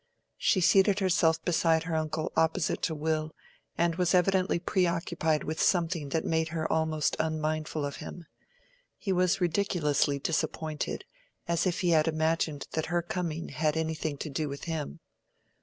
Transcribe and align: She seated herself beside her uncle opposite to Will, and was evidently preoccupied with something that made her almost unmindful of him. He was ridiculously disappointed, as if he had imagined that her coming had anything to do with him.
She 0.39 0.61
seated 0.61 0.97
herself 0.97 1.45
beside 1.45 1.83
her 1.83 1.93
uncle 1.95 2.31
opposite 2.35 2.81
to 2.81 2.95
Will, 2.95 3.35
and 3.77 3.97
was 3.97 4.15
evidently 4.15 4.57
preoccupied 4.57 5.43
with 5.43 5.61
something 5.61 6.09
that 6.09 6.25
made 6.25 6.47
her 6.47 6.65
almost 6.73 7.15
unmindful 7.19 7.85
of 7.85 7.97
him. 7.97 8.25
He 8.97 9.13
was 9.13 9.39
ridiculously 9.39 10.17
disappointed, 10.17 11.05
as 11.47 11.67
if 11.67 11.81
he 11.81 11.91
had 11.91 12.07
imagined 12.07 12.65
that 12.71 12.87
her 12.87 13.03
coming 13.03 13.49
had 13.49 13.77
anything 13.77 14.17
to 14.17 14.29
do 14.31 14.49
with 14.49 14.63
him. 14.63 15.01